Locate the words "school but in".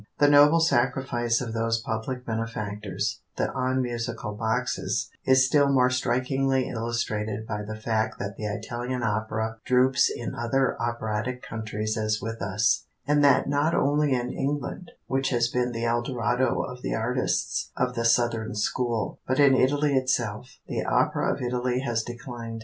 18.55-19.53